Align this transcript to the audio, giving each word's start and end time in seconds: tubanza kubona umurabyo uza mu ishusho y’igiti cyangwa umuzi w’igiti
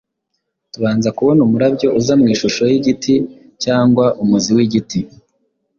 tubanza 0.73 1.09
kubona 1.17 1.39
umurabyo 1.47 1.87
uza 1.99 2.13
mu 2.19 2.25
ishusho 2.33 2.63
y’igiti 2.71 3.13
cyangwa 3.63 4.05
umuzi 4.23 4.49
w’igiti 4.57 4.99